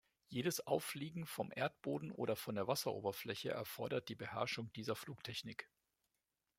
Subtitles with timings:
[0.29, 5.69] Jedes Auffliegen vom Erdboden oder von der Wasseroberfläche erfordert die Beherrschung dieser Flugtechnik.